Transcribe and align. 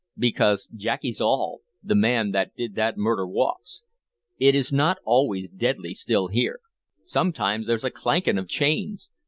Because, 0.17 0.67
Jackies 0.73 1.21
all, 1.21 1.61
the 1.83 1.93
man 1.93 2.31
that 2.31 2.55
did 2.55 2.73
that 2.73 2.97
murder 2.97 3.27
walks! 3.27 3.83
It 4.39 4.55
is 4.55 4.73
not 4.73 4.97
always 5.05 5.47
deadly 5.51 5.93
still 5.93 6.25
here; 6.29 6.57
sometimes 7.03 7.67
there 7.67 7.77
's 7.77 7.83
a 7.83 7.91
clanking 7.91 8.39
of 8.39 8.47
chains! 8.47 9.11